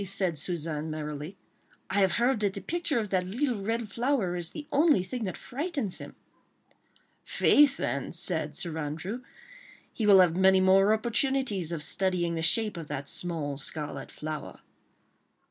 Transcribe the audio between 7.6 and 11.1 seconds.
then," said Sir Andrew, "he will have many more